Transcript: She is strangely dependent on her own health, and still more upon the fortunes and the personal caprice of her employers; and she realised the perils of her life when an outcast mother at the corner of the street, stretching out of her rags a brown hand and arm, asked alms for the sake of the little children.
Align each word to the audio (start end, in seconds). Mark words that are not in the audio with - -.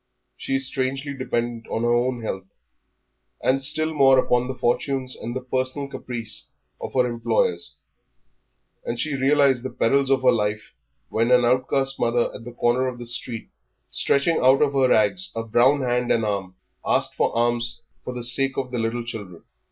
She 0.35 0.55
is 0.55 0.65
strangely 0.65 1.13
dependent 1.13 1.67
on 1.67 1.83
her 1.83 1.93
own 1.93 2.23
health, 2.23 2.55
and 3.39 3.61
still 3.63 3.93
more 3.93 4.17
upon 4.17 4.47
the 4.47 4.55
fortunes 4.55 5.15
and 5.15 5.35
the 5.35 5.41
personal 5.41 5.87
caprice 5.89 6.47
of 6.81 6.95
her 6.95 7.05
employers; 7.07 7.75
and 8.83 8.97
she 8.99 9.13
realised 9.13 9.61
the 9.61 9.69
perils 9.69 10.09
of 10.09 10.23
her 10.23 10.31
life 10.31 10.73
when 11.09 11.29
an 11.29 11.45
outcast 11.45 11.99
mother 11.99 12.33
at 12.33 12.45
the 12.45 12.51
corner 12.53 12.87
of 12.87 12.97
the 12.97 13.05
street, 13.05 13.49
stretching 13.91 14.37
out 14.39 14.63
of 14.63 14.73
her 14.73 14.89
rags 14.89 15.31
a 15.35 15.43
brown 15.43 15.81
hand 15.83 16.11
and 16.11 16.25
arm, 16.25 16.55
asked 16.83 17.13
alms 17.19 17.83
for 18.03 18.11
the 18.15 18.23
sake 18.23 18.57
of 18.57 18.71
the 18.71 18.79
little 18.79 19.03
children. 19.05 19.43